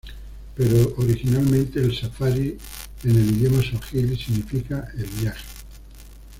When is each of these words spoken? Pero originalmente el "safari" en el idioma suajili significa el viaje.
Pero 0.55 0.95
originalmente 0.97 1.79
el 1.79 1.95
"safari" 1.95 2.57
en 3.03 3.11
el 3.11 3.37
idioma 3.37 3.61
suajili 3.61 4.17
significa 4.17 4.89
el 4.97 5.05
viaje. 5.05 5.45